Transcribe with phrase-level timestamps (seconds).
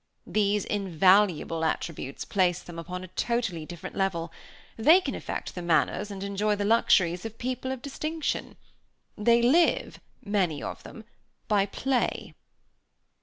[0.25, 4.31] These invaluable attributes place them upon a totally different level.
[4.75, 8.55] They can affect the manners and enjoy the luxuries of people of distinction.
[9.15, 11.03] They live, many of them,
[11.47, 12.33] by play."